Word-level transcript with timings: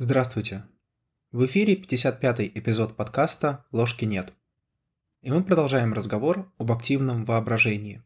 Здравствуйте. 0.00 0.62
В 1.32 1.44
эфире 1.46 1.74
55-й 1.74 2.52
эпизод 2.54 2.94
подкаста 2.94 3.64
«Ложки 3.72 4.04
нет». 4.04 4.32
И 5.22 5.30
мы 5.32 5.42
продолжаем 5.42 5.92
разговор 5.92 6.52
об 6.56 6.70
активном 6.70 7.24
воображении. 7.24 8.04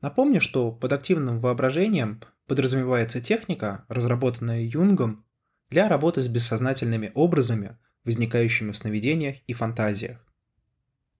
Напомню, 0.00 0.40
что 0.40 0.70
под 0.70 0.92
активным 0.92 1.40
воображением 1.40 2.20
подразумевается 2.46 3.20
техника, 3.20 3.84
разработанная 3.88 4.60
Юнгом 4.60 5.24
для 5.70 5.88
работы 5.88 6.22
с 6.22 6.28
бессознательными 6.28 7.10
образами, 7.16 7.76
возникающими 8.04 8.70
в 8.70 8.76
сновидениях 8.76 9.38
и 9.48 9.54
фантазиях. 9.54 10.24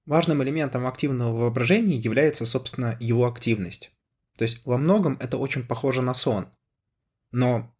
Важным 0.07 0.45
элементом 0.45 0.87
активного 0.87 1.37
воображения 1.37 1.97
является, 1.97 2.47
собственно, 2.47 2.97
его 3.01 3.27
активность. 3.27 3.91
То 4.39 4.45
есть 4.45 4.65
во 4.65 4.79
многом 4.79 5.17
это 5.19 5.39
очень 5.39 5.67
похоже 5.67 6.03
на 6.03 6.15
сон. 6.15 6.47
Но 7.33 7.74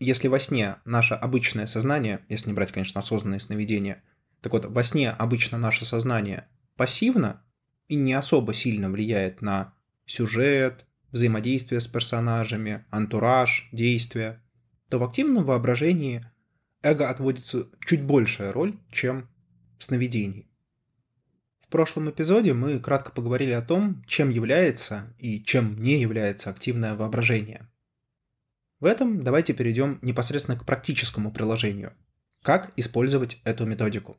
если 0.00 0.28
во 0.28 0.40
сне 0.40 0.76
наше 0.84 1.14
обычное 1.14 1.66
сознание, 1.66 2.24
если 2.28 2.48
не 2.48 2.54
брать, 2.54 2.72
конечно, 2.72 2.98
осознанные 2.98 3.40
сновидения, 3.40 4.02
так 4.40 4.52
вот, 4.52 4.64
во 4.64 4.82
сне 4.82 5.10
обычно 5.10 5.58
наше 5.58 5.84
сознание 5.84 6.48
пассивно 6.76 7.42
и 7.88 7.96
не 7.96 8.14
особо 8.14 8.54
сильно 8.54 8.90
влияет 8.90 9.42
на 9.42 9.74
сюжет, 10.06 10.86
взаимодействие 11.12 11.80
с 11.80 11.86
персонажами, 11.86 12.84
антураж, 12.90 13.68
действия, 13.72 14.42
то 14.88 14.98
в 14.98 15.04
активном 15.04 15.44
воображении 15.44 16.24
эго 16.82 17.10
отводится 17.10 17.68
чуть 17.84 18.02
большая 18.02 18.52
роль, 18.52 18.78
чем 18.90 19.28
в 19.78 19.84
сновидении. 19.84 20.48
В 21.60 21.68
прошлом 21.68 22.10
эпизоде 22.10 22.52
мы 22.54 22.80
кратко 22.80 23.12
поговорили 23.12 23.52
о 23.52 23.62
том, 23.62 24.02
чем 24.06 24.30
является 24.30 25.14
и 25.18 25.42
чем 25.42 25.80
не 25.80 26.00
является 26.00 26.50
активное 26.50 26.96
воображение. 26.96 27.68
В 28.80 28.86
этом 28.86 29.22
давайте 29.22 29.52
перейдем 29.52 29.98
непосредственно 30.00 30.58
к 30.58 30.64
практическому 30.64 31.30
приложению. 31.30 31.92
Как 32.42 32.72
использовать 32.76 33.38
эту 33.44 33.66
методику? 33.66 34.16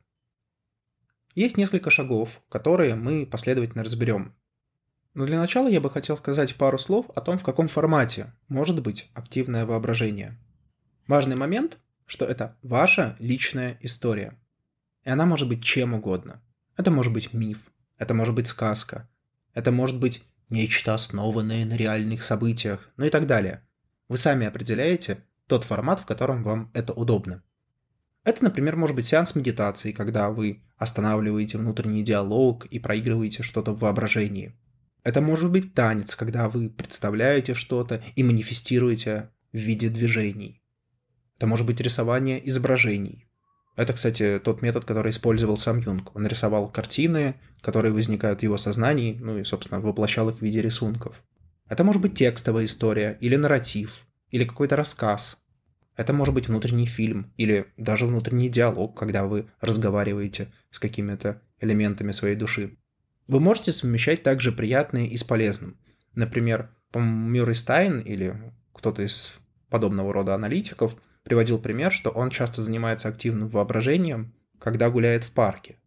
Есть 1.34 1.56
несколько 1.56 1.90
шагов, 1.90 2.40
которые 2.48 2.94
мы 2.94 3.26
последовательно 3.26 3.82
разберем. 3.82 4.36
Но 5.14 5.26
для 5.26 5.40
начала 5.40 5.66
я 5.66 5.80
бы 5.80 5.90
хотел 5.90 6.16
сказать 6.16 6.54
пару 6.54 6.78
слов 6.78 7.10
о 7.16 7.20
том, 7.20 7.38
в 7.38 7.42
каком 7.42 7.66
формате 7.66 8.32
может 8.46 8.80
быть 8.80 9.10
активное 9.14 9.66
воображение. 9.66 10.38
Важный 11.08 11.34
момент, 11.34 11.78
что 12.06 12.24
это 12.24 12.56
ваша 12.62 13.16
личная 13.18 13.76
история. 13.80 14.38
И 15.02 15.10
она 15.10 15.26
может 15.26 15.48
быть 15.48 15.64
чем 15.64 15.92
угодно. 15.92 16.40
Это 16.76 16.92
может 16.92 17.12
быть 17.12 17.32
миф, 17.32 17.58
это 17.98 18.14
может 18.14 18.36
быть 18.36 18.46
сказка, 18.46 19.08
это 19.54 19.72
может 19.72 19.98
быть 19.98 20.22
нечто 20.50 20.94
основанное 20.94 21.64
на 21.64 21.76
реальных 21.76 22.22
событиях, 22.22 22.92
ну 22.96 23.06
и 23.06 23.10
так 23.10 23.26
далее– 23.26 23.66
вы 24.12 24.18
сами 24.18 24.46
определяете 24.46 25.24
тот 25.46 25.64
формат, 25.64 26.00
в 26.00 26.04
котором 26.04 26.42
вам 26.42 26.70
это 26.74 26.92
удобно. 26.92 27.42
Это, 28.24 28.44
например, 28.44 28.76
может 28.76 28.94
быть 28.94 29.06
сеанс 29.06 29.34
медитации, 29.34 29.92
когда 29.92 30.30
вы 30.30 30.62
останавливаете 30.76 31.56
внутренний 31.56 32.02
диалог 32.02 32.66
и 32.66 32.78
проигрываете 32.78 33.42
что-то 33.42 33.72
в 33.72 33.78
воображении. 33.78 34.54
Это 35.02 35.22
может 35.22 35.50
быть 35.50 35.72
танец, 35.72 36.14
когда 36.14 36.50
вы 36.50 36.68
представляете 36.68 37.54
что-то 37.54 38.04
и 38.14 38.22
манифестируете 38.22 39.30
в 39.50 39.56
виде 39.56 39.88
движений. 39.88 40.62
Это 41.38 41.46
может 41.46 41.64
быть 41.64 41.80
рисование 41.80 42.46
изображений. 42.46 43.26
Это, 43.76 43.94
кстати, 43.94 44.38
тот 44.44 44.60
метод, 44.60 44.84
который 44.84 45.10
использовал 45.10 45.56
сам 45.56 45.78
Юнг. 45.80 46.14
Он 46.14 46.26
рисовал 46.26 46.68
картины, 46.68 47.36
которые 47.62 47.92
возникают 47.92 48.40
в 48.40 48.42
его 48.42 48.58
сознании, 48.58 49.18
ну 49.18 49.38
и, 49.38 49.44
собственно, 49.44 49.80
воплощал 49.80 50.28
их 50.28 50.36
в 50.36 50.42
виде 50.42 50.60
рисунков. 50.60 51.22
Это 51.72 51.84
может 51.84 52.02
быть 52.02 52.14
текстовая 52.14 52.66
история, 52.66 53.16
или 53.22 53.34
нарратив, 53.34 54.06
или 54.30 54.44
какой-то 54.44 54.76
рассказ. 54.76 55.38
Это 55.96 56.12
может 56.12 56.34
быть 56.34 56.46
внутренний 56.46 56.84
фильм, 56.84 57.32
или 57.38 57.64
даже 57.78 58.04
внутренний 58.04 58.50
диалог, 58.50 58.94
когда 58.94 59.24
вы 59.24 59.48
разговариваете 59.62 60.52
с 60.70 60.78
какими-то 60.78 61.40
элементами 61.60 62.12
своей 62.12 62.36
души. 62.36 62.76
Вы 63.26 63.40
можете 63.40 63.72
совмещать 63.72 64.22
также 64.22 64.52
приятное 64.52 65.06
и 65.06 65.16
с 65.16 65.24
полезным. 65.24 65.78
Например, 66.14 66.68
Мюррей 66.94 67.54
Стайн 67.54 68.00
или 68.00 68.52
кто-то 68.74 69.00
из 69.00 69.32
подобного 69.70 70.12
рода 70.12 70.34
аналитиков 70.34 70.94
приводил 71.22 71.58
пример, 71.58 71.90
что 71.90 72.10
он 72.10 72.28
часто 72.28 72.60
занимается 72.60 73.08
активным 73.08 73.48
воображением, 73.48 74.34
когда 74.58 74.90
гуляет 74.90 75.24
в 75.24 75.30
парке. 75.30 75.78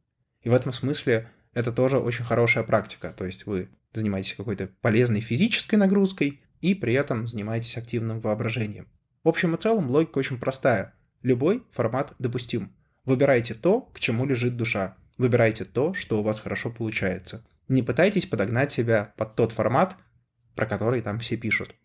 И 0.41 0.49
в 0.49 0.53
этом 0.55 0.71
смысле 0.71 1.29
это 1.53 1.71
тоже 1.71 1.99
очень 1.99 2.25
хорошая 2.25 2.63
практика. 2.63 3.13
То 3.15 3.25
есть 3.25 3.45
вы 3.45 3.69
занимаетесь 3.99 4.33
какой-то 4.33 4.69
полезной 4.81 5.21
физической 5.21 5.75
нагрузкой 5.75 6.41
и 6.61 6.75
при 6.75 6.93
этом 6.93 7.27
занимаетесь 7.27 7.77
активным 7.77 8.19
воображением. 8.21 8.87
В 9.23 9.29
общем 9.29 9.55
и 9.55 9.57
целом 9.57 9.89
логика 9.89 10.19
очень 10.19 10.39
простая. 10.39 10.93
Любой 11.21 11.63
формат 11.71 12.13
допустим. 12.19 12.75
Выбирайте 13.05 13.53
то, 13.53 13.81
к 13.81 13.99
чему 13.99 14.25
лежит 14.25 14.55
душа. 14.57 14.97
Выбирайте 15.17 15.65
то, 15.65 15.93
что 15.93 16.19
у 16.19 16.23
вас 16.23 16.39
хорошо 16.39 16.71
получается. 16.71 17.45
Не 17.67 17.81
пытайтесь 17.83 18.25
подогнать 18.25 18.71
себя 18.71 19.13
под 19.17 19.35
тот 19.35 19.51
формат, 19.51 19.95
про 20.55 20.65
который 20.65 21.01
там 21.01 21.19
все 21.19 21.37
пишут. 21.37 21.75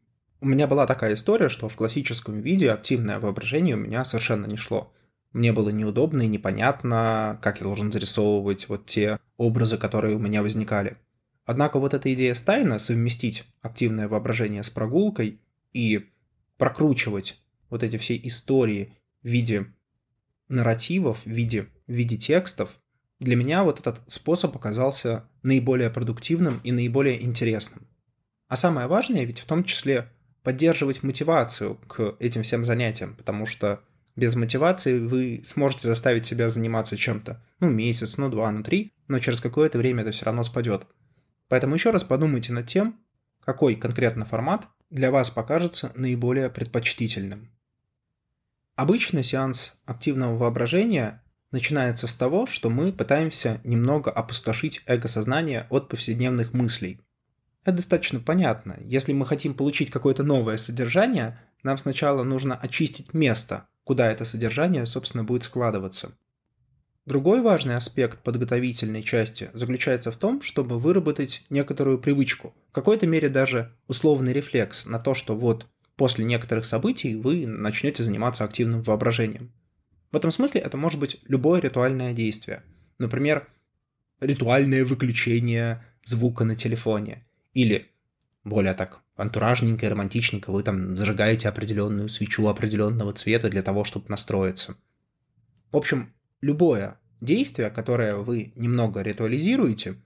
У 0.40 0.46
меня 0.46 0.66
была 0.66 0.86
такая 0.86 1.14
история, 1.14 1.48
что 1.48 1.68
в 1.68 1.76
классическом 1.76 2.40
виде 2.40 2.70
активное 2.70 3.18
воображение 3.18 3.76
у 3.76 3.78
меня 3.78 4.04
совершенно 4.04 4.46
не 4.46 4.56
шло. 4.56 4.92
Мне 5.32 5.52
было 5.52 5.68
неудобно 5.68 6.22
и 6.22 6.28
непонятно, 6.28 7.38
как 7.42 7.58
я 7.60 7.64
должен 7.64 7.92
зарисовывать 7.92 8.68
вот 8.68 8.86
те 8.86 9.18
образы, 9.36 9.78
которые 9.78 10.16
у 10.16 10.18
меня 10.18 10.42
возникали. 10.42 10.96
Однако 11.44 11.78
вот 11.78 11.94
эта 11.94 12.12
идея 12.14 12.34
Стайна 12.34 12.78
совместить 12.78 13.44
активное 13.60 14.08
воображение 14.08 14.62
с 14.62 14.70
прогулкой 14.70 15.40
и 15.72 16.10
прокручивать 16.56 17.42
вот 17.70 17.82
эти 17.82 17.96
все 17.96 18.16
истории 18.16 18.92
в 19.22 19.28
виде 19.28 19.66
нарративов, 20.48 21.24
в 21.24 21.30
виде, 21.30 21.68
в 21.86 21.92
виде 21.92 22.16
текстов, 22.16 22.78
для 23.20 23.36
меня 23.36 23.64
вот 23.64 23.80
этот 23.80 24.00
способ 24.06 24.56
оказался 24.56 25.24
наиболее 25.42 25.90
продуктивным 25.90 26.60
и 26.64 26.72
наиболее 26.72 27.22
интересным. 27.22 27.86
А 28.48 28.56
самое 28.56 28.86
важное 28.86 29.24
ведь 29.24 29.40
в 29.40 29.46
том 29.46 29.62
числе 29.64 30.10
поддерживать 30.42 31.02
мотивацию 31.02 31.76
к 31.86 32.16
этим 32.18 32.42
всем 32.42 32.64
занятиям, 32.64 33.14
потому 33.14 33.46
что 33.46 33.80
без 34.16 34.34
мотивации 34.34 34.98
вы 34.98 35.42
сможете 35.46 35.88
заставить 35.88 36.26
себя 36.26 36.48
заниматься 36.48 36.96
чем-то, 36.96 37.42
ну, 37.60 37.68
месяц, 37.68 38.16
ну, 38.16 38.28
два, 38.28 38.50
ну, 38.50 38.62
три, 38.62 38.92
но 39.06 39.18
через 39.18 39.40
какое-то 39.40 39.78
время 39.78 40.02
это 40.02 40.12
все 40.12 40.24
равно 40.24 40.42
спадет. 40.42 40.86
Поэтому 41.50 41.74
еще 41.74 41.90
раз 41.90 42.04
подумайте 42.04 42.52
над 42.52 42.68
тем, 42.68 43.00
какой 43.40 43.74
конкретно 43.74 44.24
формат 44.24 44.68
для 44.88 45.10
вас 45.10 45.30
покажется 45.30 45.90
наиболее 45.96 46.48
предпочтительным. 46.48 47.50
Обычно 48.76 49.24
сеанс 49.24 49.74
активного 49.84 50.36
воображения 50.38 51.24
начинается 51.50 52.06
с 52.06 52.14
того, 52.14 52.46
что 52.46 52.70
мы 52.70 52.92
пытаемся 52.92 53.60
немного 53.64 54.12
опустошить 54.12 54.82
эго-сознание 54.86 55.66
от 55.70 55.88
повседневных 55.88 56.52
мыслей. 56.52 57.00
Это 57.64 57.72
достаточно 57.72 58.20
понятно. 58.20 58.76
Если 58.84 59.12
мы 59.12 59.26
хотим 59.26 59.54
получить 59.54 59.90
какое-то 59.90 60.22
новое 60.22 60.56
содержание, 60.56 61.40
нам 61.64 61.78
сначала 61.78 62.22
нужно 62.22 62.54
очистить 62.54 63.12
место, 63.12 63.66
куда 63.82 64.08
это 64.08 64.24
содержание, 64.24 64.86
собственно, 64.86 65.24
будет 65.24 65.42
складываться. 65.42 66.12
Другой 67.10 67.42
важный 67.42 67.74
аспект 67.74 68.20
подготовительной 68.20 69.02
части 69.02 69.50
заключается 69.52 70.12
в 70.12 70.16
том, 70.16 70.42
чтобы 70.42 70.78
выработать 70.78 71.44
некоторую 71.50 71.98
привычку, 71.98 72.54
в 72.68 72.72
какой-то 72.72 73.08
мере 73.08 73.28
даже 73.28 73.72
условный 73.88 74.32
рефлекс 74.32 74.86
на 74.86 75.00
то, 75.00 75.14
что 75.14 75.34
вот 75.34 75.66
после 75.96 76.24
некоторых 76.24 76.66
событий 76.66 77.16
вы 77.16 77.48
начнете 77.48 78.04
заниматься 78.04 78.44
активным 78.44 78.82
воображением. 78.82 79.50
В 80.12 80.16
этом 80.16 80.30
смысле 80.30 80.60
это 80.60 80.76
может 80.76 81.00
быть 81.00 81.18
любое 81.26 81.60
ритуальное 81.60 82.12
действие. 82.12 82.62
Например, 82.98 83.48
ритуальное 84.20 84.84
выключение 84.84 85.84
звука 86.04 86.44
на 86.44 86.54
телефоне. 86.54 87.26
Или, 87.54 87.90
более 88.44 88.74
так, 88.74 89.00
антуражненько 89.16 89.84
и 89.84 89.88
романтичненько, 89.88 90.52
вы 90.52 90.62
там 90.62 90.96
зажигаете 90.96 91.48
определенную 91.48 92.08
свечу 92.08 92.46
определенного 92.46 93.12
цвета 93.14 93.48
для 93.48 93.62
того, 93.62 93.82
чтобы 93.82 94.04
настроиться. 94.06 94.76
В 95.72 95.76
общем, 95.76 96.14
любое 96.40 96.99
действие, 97.20 97.70
которое 97.70 98.16
вы 98.16 98.52
немного 98.56 99.02
ритуализируете, 99.02 99.96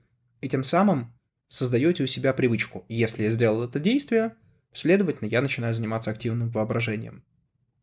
и 0.40 0.48
тем 0.48 0.64
самым 0.64 1.14
создаете 1.48 2.02
у 2.02 2.06
себя 2.06 2.32
привычку. 2.32 2.84
Если 2.88 3.22
я 3.24 3.30
сделал 3.30 3.64
это 3.64 3.78
действие, 3.78 4.34
следовательно, 4.72 5.28
я 5.28 5.40
начинаю 5.40 5.74
заниматься 5.74 6.10
активным 6.10 6.50
воображением. 6.50 7.24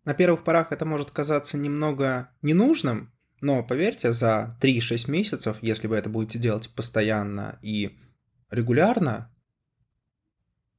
На 0.03 0.13
первых 0.13 0.43
порах 0.43 0.71
это 0.71 0.85
может 0.85 1.11
казаться 1.11 1.57
немного 1.57 2.29
ненужным, 2.41 3.13
но 3.39 3.63
поверьте, 3.63 4.13
за 4.13 4.57
3-6 4.61 5.09
месяцев, 5.09 5.57
если 5.61 5.87
вы 5.87 5.95
это 5.95 6.09
будете 6.09 6.37
делать 6.37 6.69
постоянно 6.69 7.59
и 7.61 7.97
регулярно, 8.49 9.31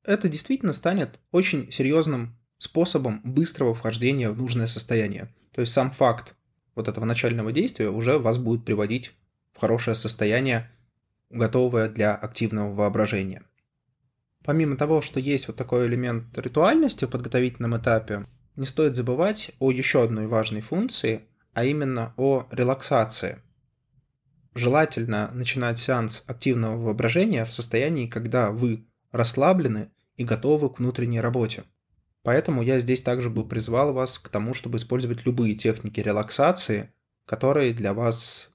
это 0.05 0.29
действительно 0.29 0.73
станет 0.73 1.21
очень 1.31 1.71
серьезным 1.71 2.39
способом 2.59 3.21
быстрого 3.25 3.75
вхождения 3.75 4.31
в 4.31 4.37
нужное 4.37 4.67
состояние. 4.67 5.35
То 5.53 5.61
есть 5.61 5.73
сам 5.73 5.91
факт 5.91 6.35
вот 6.75 6.89
этого 6.89 7.05
начального 7.05 7.53
действия 7.53 7.89
уже 7.91 8.19
вас 8.19 8.39
будет 8.39 8.65
приводить 8.65 9.15
в 9.53 9.61
хорошее 9.61 9.95
состояние, 9.95 10.71
готовое 11.31 11.89
для 11.89 12.15
активного 12.15 12.75
воображения. 12.75 13.43
Помимо 14.45 14.77
того, 14.77 15.03
что 15.03 15.21
есть 15.21 15.47
вот 15.47 15.57
такой 15.57 15.87
элемент 15.87 16.37
ритуальности 16.37 17.05
в 17.05 17.11
подготовительном 17.11 17.77
этапе, 17.77 18.27
не 18.57 18.67
стоит 18.67 18.97
забывать 18.97 19.53
о 19.61 19.71
еще 19.71 20.03
одной 20.03 20.27
важной 20.27 20.61
функции, 20.61 21.23
а 21.55 21.65
именно 21.65 22.13
о 22.17 22.47
релаксации. 22.51 23.39
Желательно 24.55 25.31
начинать 25.33 25.79
сеанс 25.79 26.25
активного 26.27 26.77
воображения 26.77 27.45
в 27.45 27.53
состоянии, 27.53 28.07
когда 28.07 28.51
вы 28.51 28.85
расслаблены 29.11 29.91
и 30.17 30.25
готовы 30.25 30.69
к 30.71 30.79
внутренней 30.79 31.21
работе. 31.21 31.65
Поэтому 32.23 32.63
я 32.63 32.79
здесь 32.79 33.03
также 33.03 33.31
бы 33.31 33.47
призвал 33.47 33.93
вас 33.93 34.19
к 34.19 34.29
тому, 34.29 34.55
чтобы 34.55 34.79
использовать 34.79 35.27
любые 35.27 35.55
техники 35.55 36.01
релаксации, 36.01 36.93
которые 37.27 37.75
для 37.75 37.95
вас 37.95 38.53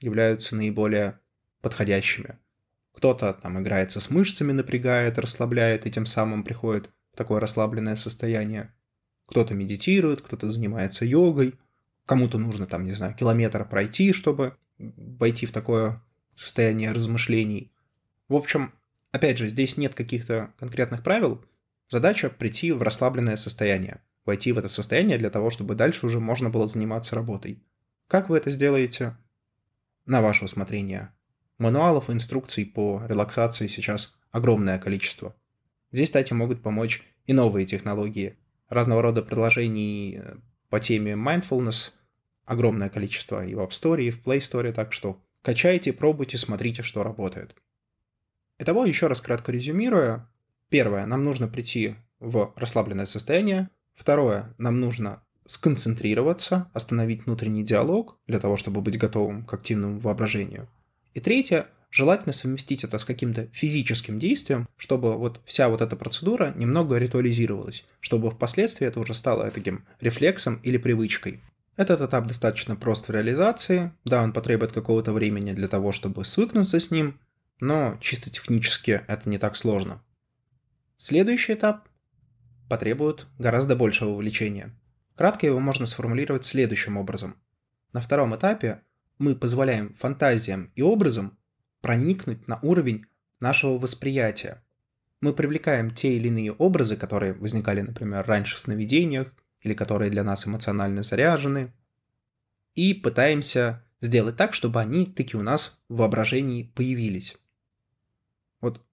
являются 0.00 0.56
наиболее 0.56 1.20
подходящими. 1.60 2.38
Кто-то 2.92 3.34
там 3.34 3.60
играется 3.60 4.00
с 4.00 4.10
мышцами, 4.10 4.52
напрягает, 4.52 5.18
расслабляет 5.18 5.86
и 5.86 5.90
тем 5.90 6.06
самым 6.06 6.44
приходит 6.44 6.90
в 7.12 7.16
такое 7.16 7.40
расслабленное 7.40 7.96
состояние. 7.96 8.72
Кто-то 9.26 9.54
медитирует, 9.54 10.20
кто-то 10.20 10.50
занимается 10.50 11.04
йогой, 11.04 11.54
кому-то 12.06 12.38
нужно 12.38 12.66
там, 12.66 12.84
не 12.84 12.92
знаю, 12.92 13.14
километр 13.14 13.68
пройти, 13.68 14.12
чтобы 14.12 14.56
войти 14.78 15.46
в 15.46 15.52
такое 15.52 16.02
состояние 16.34 16.92
размышлений. 16.92 17.72
В 18.28 18.34
общем, 18.34 18.74
опять 19.12 19.38
же, 19.38 19.48
здесь 19.48 19.76
нет 19.76 19.94
каких-то 19.94 20.52
конкретных 20.58 21.02
правил. 21.02 21.44
Задача 21.88 22.30
прийти 22.30 22.72
в 22.72 22.82
расслабленное 22.82 23.36
состояние, 23.36 24.02
войти 24.24 24.52
в 24.52 24.58
это 24.58 24.68
состояние 24.68 25.18
для 25.18 25.30
того, 25.30 25.50
чтобы 25.50 25.74
дальше 25.74 26.06
уже 26.06 26.20
можно 26.20 26.50
было 26.50 26.66
заниматься 26.68 27.14
работой. 27.14 27.62
Как 28.08 28.28
вы 28.28 28.38
это 28.38 28.50
сделаете? 28.50 29.16
На 30.06 30.20
ваше 30.22 30.44
усмотрение. 30.44 31.12
Мануалов 31.58 32.10
и 32.10 32.12
инструкций 32.12 32.66
по 32.66 33.02
релаксации 33.06 33.66
сейчас 33.66 34.14
огромное 34.30 34.78
количество. 34.78 35.36
Здесь, 35.92 36.08
кстати, 36.08 36.32
могут 36.32 36.62
помочь 36.62 37.02
и 37.26 37.32
новые 37.32 37.66
технологии. 37.66 38.36
Разного 38.68 39.02
рода 39.02 39.22
приложений 39.22 40.20
э, 40.20 40.36
по 40.68 40.80
теме 40.80 41.12
mindfulness 41.12 41.92
огромное 42.44 42.88
количество 42.88 43.46
и 43.46 43.54
в 43.54 43.60
App 43.60 43.70
Store, 43.70 44.02
и 44.02 44.10
в 44.10 44.22
Play 44.22 44.38
Store, 44.38 44.72
так 44.72 44.92
что 44.92 45.22
качайте, 45.42 45.92
пробуйте, 45.92 46.38
смотрите, 46.38 46.82
что 46.82 47.02
работает. 47.02 47.54
Итого, 48.58 48.84
еще 48.84 49.06
раз 49.06 49.20
кратко 49.20 49.52
резюмируя. 49.52 50.28
Первое, 50.70 51.06
нам 51.06 51.24
нужно 51.24 51.48
прийти 51.48 51.96
в 52.20 52.52
расслабленное 52.56 53.06
состояние. 53.06 53.70
Второе, 53.94 54.54
нам 54.58 54.80
нужно 54.80 55.22
сконцентрироваться, 55.46 56.70
остановить 56.72 57.26
внутренний 57.26 57.64
диалог 57.64 58.18
для 58.26 58.40
того, 58.40 58.56
чтобы 58.56 58.80
быть 58.80 58.98
готовым 58.98 59.44
к 59.44 59.54
активному 59.54 60.00
воображению. 60.00 60.68
И 61.12 61.20
третье, 61.20 61.68
желательно 61.90 62.32
совместить 62.32 62.82
это 62.82 62.98
с 62.98 63.04
каким-то 63.04 63.48
физическим 63.52 64.18
действием, 64.18 64.68
чтобы 64.76 65.14
вот 65.14 65.40
вся 65.44 65.68
вот 65.68 65.80
эта 65.80 65.96
процедура 65.96 66.52
немного 66.56 66.98
ритуализировалась, 66.98 67.84
чтобы 68.00 68.30
впоследствии 68.30 68.86
это 68.86 69.00
уже 69.00 69.14
стало 69.14 69.50
таким 69.50 69.84
рефлексом 70.00 70.56
или 70.62 70.78
привычкой. 70.78 71.40
Этот 71.76 72.00
этап 72.00 72.26
достаточно 72.26 72.76
прост 72.76 73.08
в 73.08 73.12
реализации, 73.12 73.92
да, 74.04 74.22
он 74.22 74.32
потребует 74.32 74.72
какого-то 74.72 75.12
времени 75.12 75.52
для 75.52 75.68
того, 75.68 75.92
чтобы 75.92 76.24
свыкнуться 76.24 76.80
с 76.80 76.90
ним, 76.90 77.20
но 77.60 77.98
чисто 78.00 78.30
технически 78.30 79.02
это 79.06 79.28
не 79.28 79.38
так 79.38 79.56
сложно. 79.56 80.02
Следующий 80.96 81.54
этап 81.54 81.88
потребует 82.68 83.26
гораздо 83.38 83.76
большего 83.76 84.10
вовлечения. 84.10 84.74
Кратко 85.16 85.46
его 85.46 85.60
можно 85.60 85.86
сформулировать 85.86 86.44
следующим 86.44 86.96
образом. 86.96 87.36
На 87.92 88.00
втором 88.00 88.34
этапе 88.34 88.82
мы 89.18 89.36
позволяем 89.36 89.94
фантазиям 89.94 90.72
и 90.74 90.82
образам 90.82 91.38
проникнуть 91.80 92.48
на 92.48 92.58
уровень 92.60 93.06
нашего 93.40 93.78
восприятия. 93.78 94.64
Мы 95.20 95.32
привлекаем 95.32 95.90
те 95.90 96.16
или 96.16 96.28
иные 96.28 96.52
образы, 96.52 96.96
которые 96.96 97.34
возникали, 97.34 97.80
например, 97.80 98.26
раньше 98.26 98.56
в 98.56 98.60
сновидениях, 98.60 99.32
или 99.60 99.74
которые 99.74 100.10
для 100.10 100.24
нас 100.24 100.46
эмоционально 100.46 101.02
заряжены, 101.02 101.72
и 102.74 102.92
пытаемся 102.92 103.84
сделать 104.00 104.36
так, 104.36 104.54
чтобы 104.54 104.80
они 104.80 105.06
таки 105.06 105.36
у 105.36 105.42
нас 105.42 105.80
в 105.88 105.96
воображении 105.96 106.64
появились. 106.74 107.38
Вот 108.60 108.84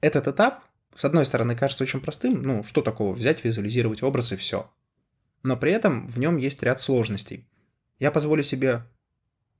этот 0.00 0.28
этап, 0.28 0.64
с 0.94 1.04
одной 1.04 1.24
стороны, 1.26 1.56
кажется 1.56 1.84
очень 1.84 2.00
простым, 2.00 2.42
ну, 2.42 2.64
что 2.64 2.82
такого, 2.82 3.14
взять, 3.14 3.44
визуализировать 3.44 4.02
образ 4.02 4.32
и 4.32 4.36
все. 4.36 4.70
Но 5.42 5.56
при 5.56 5.72
этом 5.72 6.06
в 6.06 6.18
нем 6.18 6.36
есть 6.36 6.62
ряд 6.62 6.80
сложностей. 6.80 7.48
Я 7.98 8.10
позволю 8.10 8.42
себе 8.42 8.84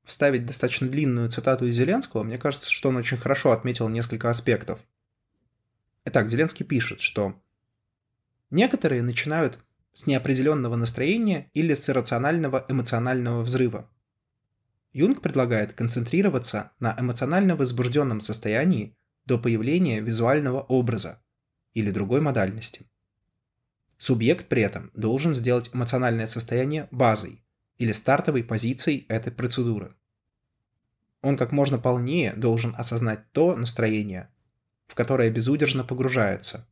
вставить 0.05 0.47
достаточно 0.47 0.89
длинную 0.89 1.31
цитату 1.31 1.67
из 1.67 1.77
Зеленского, 1.77 2.23
мне 2.23 2.39
кажется, 2.39 2.71
что 2.71 2.89
он 2.89 2.97
очень 2.97 3.17
хорошо 3.17 3.53
отметил 3.53 3.89
несколько 3.89 4.31
аспектов. 4.31 4.81
Итак, 6.05 6.29
Зеленский 6.29 6.67
пишет, 6.67 7.01
что 7.01 7.41
некоторые 8.51 9.03
начинают 9.03 9.59
с 9.95 10.07
неопределенного 10.07 10.77
настроения 10.77 11.51
или 11.55 11.75
с 11.75 11.89
иррационального 11.89 12.65
эмоционального 12.69 13.43
взрыва. 13.43 13.89
Юнг 14.93 15.23
предлагает 15.23 15.73
концентрироваться 15.73 16.73
на 16.79 16.95
эмоционально 16.99 17.57
возбужденном 17.57 18.21
состоянии 18.21 18.97
до 19.27 19.39
появления 19.39 20.01
визуального 20.01 20.61
образа 20.61 21.23
или 21.75 21.91
другой 21.91 22.21
модальности. 22.21 22.87
Субъект 23.99 24.49
при 24.49 24.63
этом 24.63 24.91
должен 24.95 25.33
сделать 25.33 25.71
эмоциональное 25.73 26.27
состояние 26.27 26.89
базой, 26.91 27.43
или 27.79 27.93
стартовой 27.93 28.45
позицией 28.45 29.07
этой 29.09 29.33
процедуры. 29.33 29.95
Он 31.21 31.37
как 31.37 31.53
можно 31.53 31.79
полнее 31.79 32.33
должен 32.33 32.75
осознать 32.77 33.31
то 33.33 33.57
настроение, 33.57 34.29
в 34.87 34.95
которое 34.95 35.31
безудержно 35.31 35.85
погружается, 35.85 36.69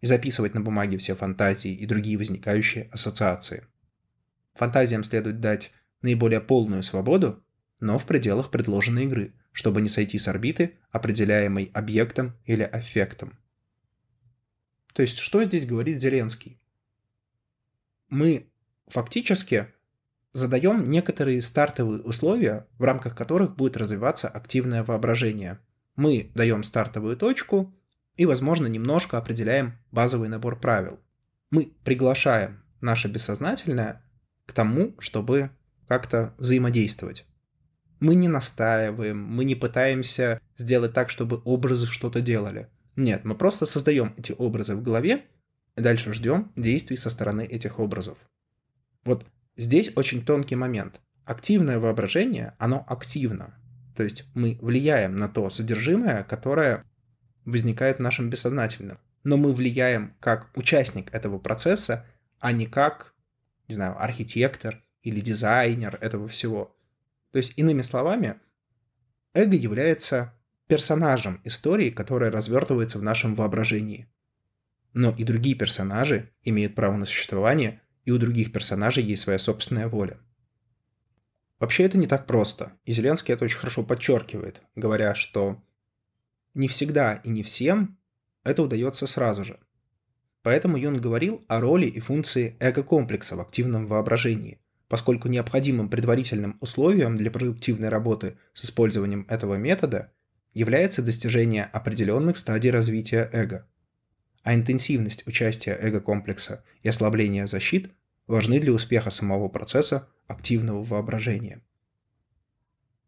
и 0.00 0.06
записывать 0.06 0.54
на 0.54 0.60
бумаге 0.60 0.98
все 0.98 1.14
фантазии 1.14 1.72
и 1.72 1.86
другие 1.86 2.18
возникающие 2.18 2.88
ассоциации. 2.92 3.66
Фантазиям 4.54 5.04
следует 5.04 5.40
дать 5.40 5.72
наиболее 6.02 6.40
полную 6.40 6.82
свободу, 6.82 7.42
но 7.80 7.98
в 7.98 8.04
пределах 8.04 8.50
предложенной 8.50 9.04
игры, 9.04 9.34
чтобы 9.54 9.80
не 9.80 9.88
сойти 9.88 10.18
с 10.18 10.26
орбиты, 10.26 10.74
определяемой 10.90 11.70
объектом 11.72 12.36
или 12.44 12.62
аффектом. 12.62 13.38
То 14.92 15.02
есть, 15.02 15.18
что 15.18 15.42
здесь 15.44 15.64
говорит 15.64 16.00
Зеленский? 16.00 16.60
Мы 18.08 18.50
фактически 18.88 19.68
задаем 20.32 20.90
некоторые 20.90 21.40
стартовые 21.40 22.02
условия, 22.02 22.66
в 22.78 22.82
рамках 22.82 23.16
которых 23.16 23.54
будет 23.54 23.76
развиваться 23.76 24.28
активное 24.28 24.82
воображение. 24.82 25.60
Мы 25.94 26.32
даем 26.34 26.64
стартовую 26.64 27.16
точку 27.16 27.72
и, 28.16 28.26
возможно, 28.26 28.66
немножко 28.66 29.18
определяем 29.18 29.78
базовый 29.92 30.28
набор 30.28 30.58
правил. 30.58 30.98
Мы 31.50 31.72
приглашаем 31.84 32.64
наше 32.80 33.06
бессознательное 33.06 34.02
к 34.46 34.52
тому, 34.52 34.96
чтобы 34.98 35.50
как-то 35.86 36.34
взаимодействовать. 36.38 37.24
Мы 38.00 38.14
не 38.14 38.28
настаиваем, 38.28 39.18
мы 39.18 39.44
не 39.44 39.54
пытаемся 39.54 40.40
сделать 40.56 40.92
так, 40.92 41.10
чтобы 41.10 41.40
образы 41.44 41.86
что-то 41.86 42.20
делали. 42.20 42.68
Нет, 42.96 43.24
мы 43.24 43.34
просто 43.34 43.66
создаем 43.66 44.14
эти 44.16 44.34
образы 44.36 44.76
в 44.76 44.82
голове 44.82 45.24
и 45.76 45.80
дальше 45.80 46.12
ждем 46.12 46.52
действий 46.56 46.96
со 46.96 47.10
стороны 47.10 47.42
этих 47.42 47.78
образов. 47.78 48.18
Вот 49.04 49.26
Здесь 49.56 49.92
очень 49.94 50.24
тонкий 50.24 50.56
момент. 50.56 51.00
Активное 51.24 51.78
воображение, 51.78 52.54
оно 52.58 52.84
активно. 52.88 53.54
То 53.96 54.02
есть 54.02 54.24
мы 54.34 54.58
влияем 54.60 55.14
на 55.16 55.28
то 55.28 55.48
содержимое, 55.48 56.24
которое 56.24 56.84
возникает 57.44 57.98
в 57.98 58.02
нашем 58.02 58.30
бессознательном. 58.30 58.98
Но 59.22 59.36
мы 59.36 59.54
влияем 59.54 60.16
как 60.18 60.50
участник 60.56 61.14
этого 61.14 61.38
процесса, 61.38 62.04
а 62.40 62.50
не 62.50 62.66
как, 62.66 63.14
не 63.68 63.76
знаю, 63.76 64.02
архитектор 64.02 64.82
или 65.02 65.20
дизайнер 65.20 65.98
этого 66.00 66.26
всего. 66.26 66.73
То 67.34 67.38
есть, 67.38 67.54
иными 67.56 67.82
словами, 67.82 68.36
эго 69.34 69.56
является 69.56 70.38
персонажем 70.68 71.40
истории, 71.42 71.90
которая 71.90 72.30
развертывается 72.30 73.00
в 73.00 73.02
нашем 73.02 73.34
воображении. 73.34 74.08
Но 74.92 75.10
и 75.10 75.24
другие 75.24 75.56
персонажи 75.56 76.30
имеют 76.44 76.76
право 76.76 76.94
на 76.94 77.06
существование 77.06 77.82
и 78.04 78.12
у 78.12 78.18
других 78.18 78.52
персонажей 78.52 79.02
есть 79.02 79.22
своя 79.22 79.40
собственная 79.40 79.88
воля. 79.88 80.20
Вообще 81.58 81.82
это 81.82 81.98
не 81.98 82.06
так 82.06 82.28
просто, 82.28 82.78
и 82.84 82.92
Зеленский 82.92 83.34
это 83.34 83.46
очень 83.46 83.58
хорошо 83.58 83.82
подчеркивает, 83.82 84.62
говоря, 84.76 85.16
что 85.16 85.60
не 86.54 86.68
всегда 86.68 87.14
и 87.14 87.30
не 87.30 87.42
всем 87.42 87.98
это 88.44 88.62
удается 88.62 89.08
сразу 89.08 89.42
же. 89.42 89.58
Поэтому 90.42 90.76
Юнг 90.76 91.00
говорил 91.00 91.44
о 91.48 91.58
роли 91.58 91.86
и 91.86 91.98
функции 91.98 92.56
эго-комплекса 92.60 93.34
в 93.34 93.40
активном 93.40 93.88
воображении, 93.88 94.60
поскольку 94.88 95.28
необходимым 95.28 95.88
предварительным 95.88 96.56
условием 96.60 97.16
для 97.16 97.30
продуктивной 97.30 97.88
работы 97.88 98.36
с 98.52 98.64
использованием 98.64 99.26
этого 99.28 99.54
метода 99.54 100.12
является 100.52 101.02
достижение 101.02 101.64
определенных 101.64 102.36
стадий 102.36 102.70
развития 102.70 103.28
эго– 103.32 103.66
а 104.44 104.54
интенсивность 104.54 105.26
участия 105.26 105.76
эго-комплекса 105.80 106.62
и 106.82 106.88
ослабление 106.88 107.46
защит 107.48 107.90
важны 108.26 108.60
для 108.60 108.72
успеха 108.72 109.10
самого 109.10 109.48
процесса 109.48 110.08
активного 110.28 110.84
воображения. 110.84 111.62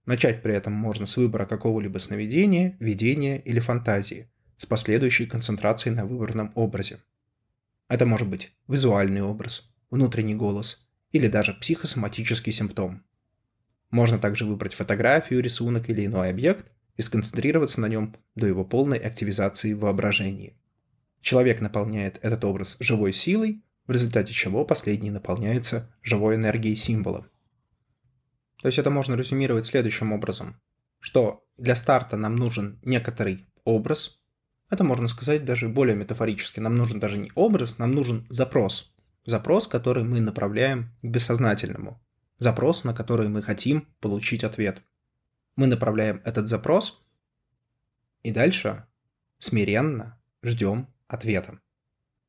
Начать 0.07 0.43
при 0.43 0.55
этом 0.55 0.73
можно 0.73 1.05
с 1.05 1.17
выбора 1.17 1.45
какого-либо 1.45 1.99
сновидения, 1.99 2.77
видения 2.81 3.39
или 3.39 3.61
фантазии, 3.61 4.31
с 4.57 4.65
последующей 4.65 5.27
концентрацией 5.27 5.95
на 5.95 6.07
выбранном 6.07 6.53
образе. 6.55 7.01
Это 7.89 8.07
может 8.07 8.29
быть 8.29 8.53
визуальный 8.67 9.23
образ, 9.23 9.71
внутренний 9.91 10.35
голос 10.35 10.86
или 11.17 11.29
даже 11.29 11.55
психосоматический 11.55 12.53
симптом. 12.53 13.03
Можно 13.91 14.19
также 14.19 14.45
выбрать 14.45 14.75
фотографию, 14.75 15.43
рисунок 15.43 15.89
или 15.89 16.07
иной 16.07 16.31
объект 16.31 16.71
и 16.97 17.03
сконцентрироваться 17.03 17.81
на 17.81 17.87
нем 17.87 18.17
до 18.35 18.47
его 18.47 18.65
полной 18.65 18.99
активизации 18.99 19.73
в 19.73 19.81
воображении. 19.81 20.57
Человек 21.21 21.61
наполняет 21.61 22.19
этот 22.23 22.45
образ 22.45 22.77
живой 22.81 23.13
силой, 23.13 23.63
в 23.87 23.93
результате 23.93 24.33
чего 24.33 24.65
последний 24.65 25.11
наполняется 25.11 25.91
живой 26.03 26.37
энергией 26.37 26.77
символа. 26.77 27.27
То 28.61 28.69
есть 28.69 28.79
это 28.79 28.91
можно 28.91 29.15
резюмировать 29.15 29.67
следующим 29.67 30.13
образом, 30.13 30.61
что 31.01 31.45
для 31.57 31.75
старта 31.75 32.17
нам 32.17 32.37
нужен 32.37 32.81
некоторый 32.83 33.47
образ, 33.65 34.21
это 34.69 34.83
можно 34.83 35.07
сказать 35.07 35.45
даже 35.45 35.69
более 35.69 35.97
метафорически, 35.97 36.61
нам 36.61 36.75
нужен 36.75 36.99
даже 36.99 37.19
не 37.19 37.31
образ, 37.35 37.79
нам 37.79 37.93
нужен 37.93 38.27
запрос. 38.29 38.93
Запрос, 39.27 39.67
который 39.67 40.05
мы 40.05 40.21
направляем 40.21 40.93
к 41.03 41.07
бессознательному. 41.07 42.01
Запрос, 42.39 42.85
на 42.85 42.95
который 42.95 43.29
мы 43.29 43.43
хотим 43.43 43.89
получить 44.01 44.45
ответ. 44.45 44.83
Мы 45.57 45.67
направляем 45.67 46.23
этот 46.25 46.49
запрос 46.49 47.05
и 48.23 48.31
дальше 48.31 48.87
смиренно 49.39 50.21
ждем 50.45 50.87
ответа. 51.09 51.59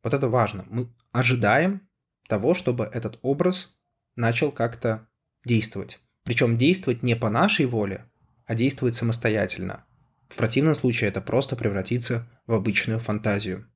Вот 0.01 0.15
это 0.15 0.27
важно. 0.27 0.65
Мы 0.69 0.91
ожидаем 1.11 1.87
того, 2.27 2.55
чтобы 2.55 2.85
этот 2.85 3.19
образ 3.21 3.77
начал 4.15 4.51
как-то 4.51 5.07
действовать. 5.45 5.99
Причем 6.23 6.57
действовать 6.57 7.03
не 7.03 7.15
по 7.15 7.29
нашей 7.29 7.67
воле, 7.67 8.09
а 8.45 8.55
действовать 8.55 8.95
самостоятельно. 8.95 9.85
В 10.29 10.35
противном 10.35 10.73
случае 10.73 11.09
это 11.09 11.21
просто 11.21 11.55
превратится 11.55 12.27
в 12.47 12.53
обычную 12.53 12.99
фантазию. 12.99 13.67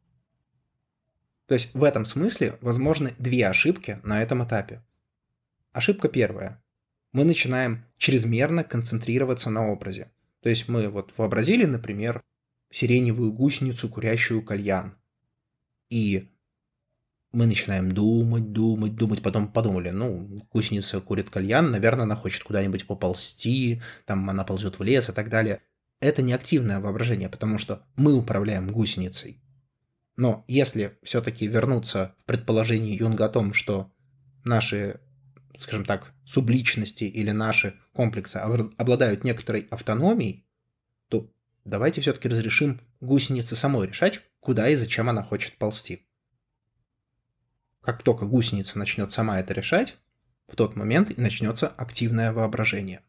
То 1.52 1.56
есть 1.56 1.74
в 1.74 1.84
этом 1.84 2.06
смысле 2.06 2.58
возможны 2.62 3.14
две 3.20 3.46
ошибки 3.46 4.00
на 4.04 4.24
этом 4.24 4.42
этапе. 4.42 4.82
Ошибка 5.74 6.08
первая. 6.08 6.64
Мы 7.12 7.26
начинаем 7.26 7.84
чрезмерно 7.98 8.64
концентрироваться 8.64 9.50
на 9.50 9.68
образе. 9.70 10.14
То 10.40 10.48
есть 10.48 10.70
мы 10.70 10.88
вот 10.88 11.14
вообразили, 11.18 11.66
например, 11.66 12.24
сиреневую 12.72 13.34
гусеницу, 13.34 13.90
курящую 13.90 14.44
кальян. 14.44 14.96
И 15.90 16.30
мы 17.34 17.48
начинаем 17.48 17.92
думать, 17.92 18.54
думать, 18.54 18.96
думать, 18.96 19.22
потом 19.22 19.52
подумали, 19.52 19.90
ну, 19.90 20.48
гусеница 20.54 21.02
курит 21.02 21.30
кальян, 21.30 21.70
наверное, 21.70 22.04
она 22.04 22.16
хочет 22.16 22.44
куда-нибудь 22.44 22.88
поползти, 22.88 23.82
там 24.06 24.30
она 24.30 24.46
ползет 24.46 24.80
в 24.80 24.84
лес 24.84 25.10
и 25.10 25.12
так 25.12 25.28
далее. 25.28 25.62
Это 26.00 26.22
не 26.22 26.32
активное 26.32 26.80
воображение, 26.80 27.28
потому 27.28 27.58
что 27.58 27.86
мы 27.98 28.14
управляем 28.14 28.70
гусеницей. 28.70 29.42
Но 30.16 30.44
если 30.48 31.00
все-таки 31.04 31.48
вернуться 31.48 32.16
в 32.20 32.26
предположение 32.26 32.96
Юнга 32.96 33.26
о 33.26 33.30
том, 33.30 33.54
что 33.54 33.92
наши, 34.44 35.00
скажем 35.58 35.86
так, 35.86 36.14
субличности 36.26 37.06
или 37.06 37.32
наши 37.32 37.80
комплексы 37.94 38.38
обладают 38.38 39.24
некоторой 39.24 39.68
автономией, 39.72 40.46
то 41.08 41.32
давайте 41.66 42.02
все-таки 42.02 42.30
разрешим 42.30 42.82
гусенице 43.00 43.56
самой 43.56 43.88
решать, 43.88 44.22
куда 44.40 44.70
и 44.70 44.76
зачем 44.76 45.10
она 45.10 45.24
хочет 45.24 45.58
ползти. 45.58 46.08
Как 47.82 48.04
только 48.04 48.26
гусеница 48.26 48.78
начнет 48.78 49.12
сама 49.12 49.40
это 49.40 49.54
решать, 49.54 49.98
в 50.48 50.56
тот 50.56 50.76
момент 50.76 51.10
и 51.10 51.20
начнется 51.20 51.68
активное 51.68 52.32
воображение. 52.34 53.02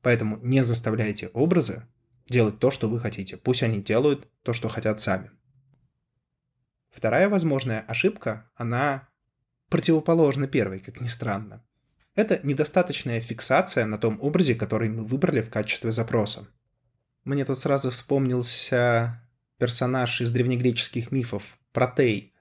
Поэтому 0.00 0.38
не 0.38 0.62
заставляйте 0.62 1.28
образы 1.28 1.86
делать 2.28 2.58
то, 2.58 2.70
что 2.70 2.88
вы 2.88 3.00
хотите. 3.00 3.36
Пусть 3.36 3.62
они 3.62 3.82
делают 3.82 4.28
то, 4.42 4.52
что 4.52 4.68
хотят 4.68 5.00
сами. 5.00 5.30
Вторая 6.90 7.28
возможная 7.28 7.80
ошибка, 7.80 8.50
она 8.54 9.08
противоположна 9.68 10.46
первой, 10.46 10.80
как 10.80 11.00
ни 11.00 11.06
странно. 11.06 11.64
Это 12.14 12.40
недостаточная 12.42 13.20
фиксация 13.20 13.86
на 13.86 13.98
том 13.98 14.18
образе, 14.20 14.54
который 14.54 14.88
мы 14.88 15.04
выбрали 15.04 15.40
в 15.40 15.50
качестве 15.50 15.92
запроса. 15.92 16.48
Мне 17.24 17.44
тут 17.44 17.58
сразу 17.58 17.90
вспомнился 17.90 19.22
персонаж 19.58 20.20
из 20.20 20.32
древнегреческих 20.32 21.12
мифов, 21.12 21.58
Протей, 21.72 22.34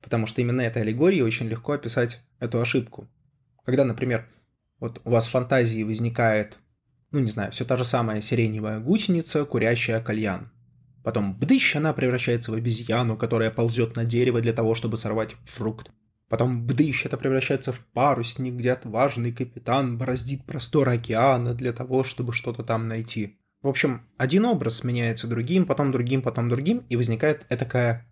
Потому 0.00 0.26
что 0.26 0.40
именно 0.40 0.60
этой 0.60 0.82
аллегорией 0.82 1.22
очень 1.22 1.48
легко 1.48 1.72
описать 1.72 2.20
эту 2.38 2.60
ошибку. 2.60 3.08
Когда, 3.64 3.84
например, 3.84 4.28
вот 4.78 5.00
у 5.04 5.10
вас 5.10 5.26
в 5.26 5.30
фантазии 5.30 5.82
возникает, 5.82 6.58
ну 7.10 7.18
не 7.20 7.30
знаю, 7.30 7.52
все 7.52 7.64
та 7.64 7.76
же 7.76 7.84
самая 7.84 8.20
сиреневая 8.20 8.78
гусеница, 8.80 9.44
курящая 9.44 10.00
кальян. 10.00 10.52
Потом 11.08 11.32
бдыщ, 11.32 11.74
она 11.74 11.94
превращается 11.94 12.50
в 12.50 12.54
обезьяну, 12.54 13.16
которая 13.16 13.50
ползет 13.50 13.96
на 13.96 14.04
дерево 14.04 14.42
для 14.42 14.52
того, 14.52 14.74
чтобы 14.74 14.98
сорвать 14.98 15.36
фрукт. 15.46 15.90
Потом 16.28 16.66
бдыщ, 16.66 17.06
это 17.06 17.16
превращается 17.16 17.72
в 17.72 17.80
парусник, 17.80 18.52
где 18.52 18.72
отважный 18.72 19.32
капитан 19.32 19.96
бороздит 19.96 20.44
простор 20.44 20.86
океана 20.86 21.54
для 21.54 21.72
того, 21.72 22.04
чтобы 22.04 22.34
что-то 22.34 22.62
там 22.62 22.84
найти. 22.84 23.38
В 23.62 23.68
общем, 23.68 24.06
один 24.18 24.44
образ 24.44 24.80
сменяется 24.80 25.26
другим, 25.26 25.64
потом 25.64 25.92
другим, 25.92 26.20
потом 26.20 26.50
другим, 26.50 26.84
и 26.90 26.96
возникает 26.96 27.48
такая 27.48 28.06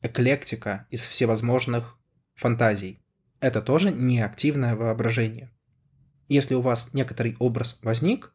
эклектика 0.00 0.86
из 0.88 1.06
всевозможных 1.06 1.98
фантазий. 2.34 2.98
Это 3.40 3.60
тоже 3.60 3.90
не 3.90 4.22
активное 4.22 4.74
воображение. 4.74 5.50
Если 6.30 6.54
у 6.54 6.62
вас 6.62 6.94
некоторый 6.94 7.36
образ 7.40 7.78
возник, 7.82 8.32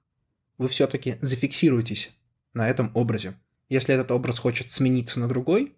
вы 0.59 0.67
все-таки 0.67 1.15
зафиксируйтесь 1.21 2.15
на 2.53 2.69
этом 2.69 2.91
образе. 2.93 3.33
Если 3.69 3.93
этот 3.93 4.11
образ 4.11 4.39
хочет 4.39 4.71
смениться 4.71 5.19
на 5.19 5.27
другой, 5.27 5.75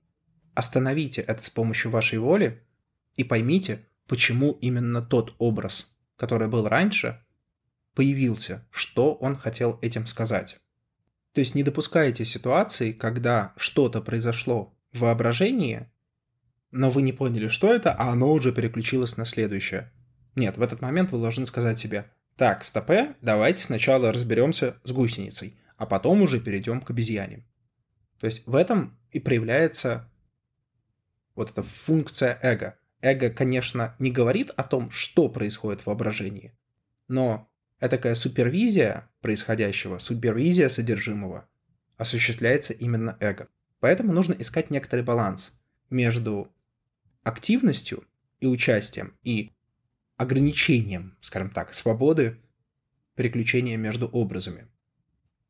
остановите 0.53 1.21
это 1.21 1.43
с 1.43 1.49
помощью 1.49 1.91
вашей 1.91 2.19
воли 2.19 2.61
и 3.15 3.23
поймите, 3.23 3.87
почему 4.07 4.57
именно 4.61 5.01
тот 5.01 5.35
образ, 5.39 5.95
который 6.15 6.47
был 6.47 6.67
раньше, 6.67 7.23
появился, 7.95 8.67
что 8.71 9.15
он 9.15 9.35
хотел 9.35 9.79
этим 9.81 10.05
сказать. 10.05 10.57
То 11.33 11.41
есть 11.41 11.55
не 11.55 11.63
допускайте 11.63 12.25
ситуации, 12.25 12.91
когда 12.91 13.53
что-то 13.57 14.01
произошло 14.01 14.75
воображении, 14.93 15.89
но 16.71 16.89
вы 16.89 17.01
не 17.01 17.13
поняли, 17.13 17.47
что 17.47 17.73
это, 17.73 17.93
а 17.93 18.11
оно 18.11 18.31
уже 18.31 18.51
переключилось 18.51 19.17
на 19.17 19.25
следующее. 19.25 19.91
Нет, 20.35 20.57
в 20.57 20.61
этот 20.61 20.81
момент 20.81 21.11
вы 21.11 21.19
должны 21.19 21.45
сказать 21.45 21.79
себе, 21.79 22.11
так, 22.35 22.63
стопе, 22.63 23.15
давайте 23.21 23.63
сначала 23.63 24.11
разберемся 24.13 24.77
с 24.83 24.91
гусеницей, 24.91 25.59
а 25.77 25.85
потом 25.85 26.21
уже 26.21 26.39
перейдем 26.39 26.81
к 26.81 26.89
обезьяне. 26.91 27.45
То 28.19 28.25
есть 28.25 28.45
в 28.45 28.55
этом 28.55 28.97
и 29.11 29.19
проявляется 29.19 30.09
вот 31.35 31.51
эта 31.51 31.63
функция 31.63 32.37
эго. 32.41 32.77
Эго, 33.01 33.29
конечно, 33.29 33.95
не 33.97 34.11
говорит 34.11 34.51
о 34.51 34.63
том, 34.63 34.91
что 34.91 35.29
происходит 35.29 35.81
в 35.81 35.87
воображении, 35.87 36.53
но 37.07 37.49
такая 37.79 38.15
супервизия 38.15 39.09
происходящего, 39.21 39.99
супервизия 39.99 40.67
содержимого 40.67 41.47
осуществляется 41.97 42.73
именно 42.73 43.15
эго. 43.21 43.47
Поэтому 43.79 44.11
нужно 44.11 44.33
искать 44.33 44.69
некоторый 44.69 45.01
баланс 45.01 45.61
между 45.89 46.53
активностью 47.23 48.05
и 48.41 48.47
участием 48.47 49.17
и 49.23 49.53
ограничением, 50.17 51.17
скажем 51.21 51.49
так, 51.49 51.73
свободы 51.73 52.37
переключения 53.15 53.77
между 53.77 54.07
образами. 54.07 54.67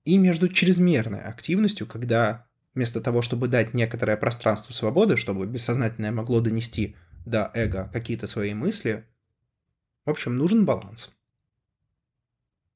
И 0.06 0.18
между 0.18 0.48
чрезмерной 0.48 1.22
активностью, 1.22 1.88
когда 1.88 2.49
вместо 2.74 3.02
того, 3.02 3.22
чтобы 3.22 3.48
дать 3.48 3.74
некоторое 3.74 4.18
пространство 4.18 4.74
свободы, 4.74 5.18
чтобы 5.18 5.46
бессознательное 5.46 6.12
могло 6.12 6.40
донести 6.40 6.96
до 7.26 7.52
эго 7.54 7.90
какие-то 7.92 8.28
свои 8.28 8.54
мысли, 8.54 9.06
в 10.06 10.10
общем, 10.10 10.38
нужен 10.38 10.66
баланс. 10.66 11.12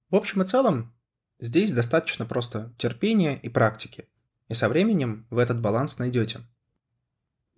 В 0.10 0.16
общем 0.16 0.42
и 0.44 0.46
целом, 0.46 0.94
здесь 1.40 1.72
достаточно 1.72 2.26
просто 2.26 2.74
терпения 2.78 3.40
и 3.42 3.50
практики. 3.50 4.08
И 4.50 4.54
со 4.54 4.70
временем 4.70 5.26
вы 5.30 5.42
этот 5.42 5.60
баланс 5.60 5.98
найдете. 5.98 6.42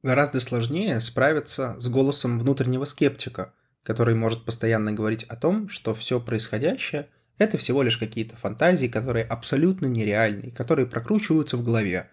Гораздо 0.04 0.40
сложнее 0.40 1.02
справиться 1.02 1.76
с 1.80 1.90
голосом 1.90 2.40
внутреннего 2.40 2.86
скептика, 2.86 3.54
который 3.84 4.16
может 4.16 4.46
постоянно 4.46 4.94
говорить 4.94 5.24
о 5.24 5.36
том, 5.36 5.68
что 5.68 5.94
все 5.94 6.20
происходящее– 6.20 7.10
это 7.38 7.58
всего 7.58 7.84
лишь 7.84 7.98
какие-то 7.98 8.36
фантазии, 8.38 8.88
которые 8.88 9.26
абсолютно 9.26 9.88
нереальны, 9.88 10.52
которые 10.52 10.86
прокручиваются 10.86 11.58
в 11.58 11.64
голове. 11.64 12.10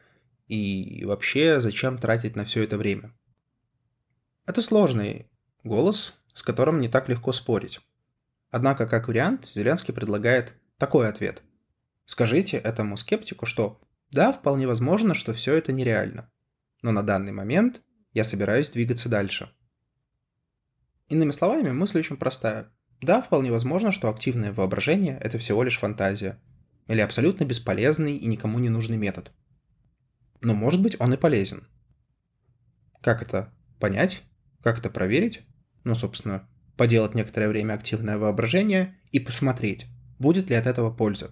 И 0.47 1.05
вообще, 1.05 1.61
зачем 1.61 1.99
тратить 1.99 2.37
на 2.37 2.45
все 2.45 2.63
это 2.63 2.77
время? 2.77 3.15
Это 4.47 4.61
сложный 4.61 5.31
голос, 5.65 6.15
с 6.35 6.43
которым 6.43 6.81
не 6.81 6.89
так 6.89 7.09
легко 7.09 7.33
спорить. 7.33 7.81
Однако, 8.51 8.87
как 8.87 9.09
вариант, 9.09 9.47
Зеленский 9.55 9.95
предлагает 9.95 10.55
такой 10.77 11.09
ответ. 11.09 11.43
Скажите 12.05 12.59
этому 12.59 12.97
скептику, 12.97 13.47
что 13.47 13.81
да, 14.11 14.33
вполне 14.33 14.67
возможно, 14.67 15.15
что 15.15 15.33
все 15.33 15.55
это 15.55 15.73
нереально. 15.73 16.31
Но 16.83 16.93
на 16.93 17.03
данный 17.03 17.33
момент 17.33 17.81
я 18.13 18.25
собираюсь 18.25 18.71
двигаться 18.71 19.09
дальше. 19.09 19.51
Иными 21.09 21.31
словами, 21.31 21.71
мысль 21.71 22.01
очень 22.01 22.17
простая. 22.17 22.71
Да, 23.01 23.23
вполне 23.23 23.51
возможно, 23.51 23.91
что 23.91 24.09
активное 24.09 24.53
воображение– 24.53 25.19
это 25.23 25.39
всего 25.39 25.63
лишь 25.63 25.79
фантазия. 25.79 26.39
Или 26.89 27.01
абсолютно 27.01 27.45
бесполезный 27.45 28.17
и 28.17 28.27
никому 28.27 28.59
не 28.59 28.69
нужный 28.69 28.97
метод. 28.97 29.33
Но 30.43 30.55
может 30.55 30.83
быть 30.83 30.97
он 31.01 31.15
и 31.15 31.17
полезен. 31.17 31.67
Как 33.01 33.23
это 33.23 33.53
понять? 33.79 34.23
Как 34.63 34.79
это 34.79 34.91
проверить? 34.91 35.43
Ну, 35.85 35.95
собственно, 35.95 36.49
поделать 36.77 37.15
некоторое 37.15 37.49
время 37.49 37.75
активное 37.75 38.19
воображение 38.19 38.97
и 39.11 39.21
посмотреть, 39.21 39.87
будет 40.19 40.51
ли 40.51 40.57
от 40.57 40.67
этого 40.67 40.91
польза. 40.91 41.31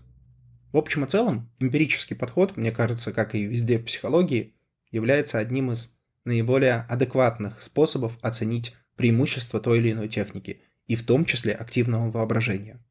В 0.73 0.77
общем 0.77 1.05
и 1.05 1.09
целом, 1.09 1.51
эмпирический 1.59 2.17
подход, 2.17 2.57
мне 2.57 2.71
кажется, 2.71 3.13
как 3.13 3.35
и 3.35 3.45
везде 3.45 3.79
в 3.79 3.85
психологии, 3.85 4.55
является 4.91 5.39
одним 5.39 5.73
из 5.73 5.93
наиболее 6.25 6.87
адекватных 6.89 7.63
способов 7.63 8.17
оценить 8.23 8.75
преимущества 8.97 9.61
той 9.61 9.79
или 9.79 9.93
иной 9.93 10.09
техники, 10.09 10.61
и 10.87 10.95
в 10.95 11.05
том 11.05 11.25
числе 11.25 11.55
активного 11.55 12.11
воображения. 12.11 12.85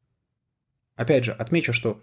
Опять 0.96 1.24
же, 1.24 1.32
отмечу, 1.32 1.72
что 1.72 2.02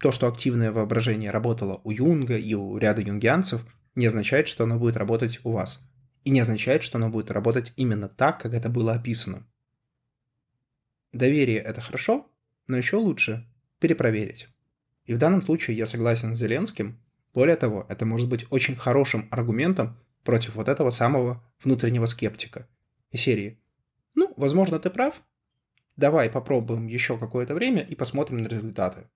то, 0.00 0.12
что 0.12 0.28
активное 0.28 0.70
воображение 0.70 1.30
работало 1.30 1.80
у 1.84 1.90
Юнга 1.90 2.36
и 2.36 2.54
у 2.54 2.78
ряда 2.78 3.02
юнгианцев, 3.02 3.64
не 3.94 4.06
означает, 4.06 4.46
что 4.46 4.64
оно 4.64 4.78
будет 4.78 4.96
работать 4.96 5.40
у 5.44 5.50
вас. 5.50 5.80
И 6.24 6.30
не 6.30 6.40
означает, 6.40 6.82
что 6.82 6.98
оно 6.98 7.10
будет 7.10 7.30
работать 7.30 7.72
именно 7.76 8.08
так, 8.08 8.40
как 8.40 8.54
это 8.54 8.68
было 8.68 8.92
описано. 8.92 9.46
Доверие– 11.12 11.58
это 11.66 11.80
хорошо, 11.80 12.30
но 12.66 12.76
еще 12.76 12.96
лучше 12.96 13.46
перепроверить. 13.80 14.48
И 15.04 15.14
в 15.14 15.18
данном 15.18 15.42
случае 15.42 15.76
я 15.76 15.86
согласен 15.86 16.34
с 16.34 16.38
Зеленским. 16.38 17.00
Более 17.32 17.56
того, 17.56 17.86
это 17.88 18.04
может 18.04 18.28
быть 18.28 18.46
очень 18.50 18.76
хорошим 18.76 19.26
аргументом 19.30 19.98
против 20.22 20.54
вот 20.54 20.68
этого 20.68 20.90
самого 20.90 21.42
внутреннего 21.62 22.06
скептика. 22.06 22.68
И 23.10 23.16
серии 23.16 23.60
«Ну, 24.14 24.32
возможно, 24.36 24.78
ты 24.78 24.90
прав. 24.90 25.22
Давай 25.96 26.28
попробуем 26.28 26.86
еще 26.86 27.18
какое-то 27.18 27.54
время 27.54 27.82
и 27.82 27.94
посмотрим 27.94 28.38
на 28.38 28.48
результаты. 28.48 29.08